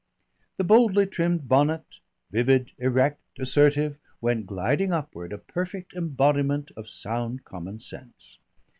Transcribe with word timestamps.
The 0.57 0.63
boldly 0.63 1.05
trimmed 1.05 1.47
bonnet, 1.47 1.99
vivid, 2.31 2.71
erect, 2.79 3.21
assertive, 3.37 3.99
went 4.19 4.47
gliding 4.47 4.91
upward, 4.91 5.31
a 5.31 5.37
perfect 5.37 5.93
embodiment 5.93 6.71
of 6.75 6.89
sound 6.89 7.45
common 7.45 7.79
sense. 7.79 8.39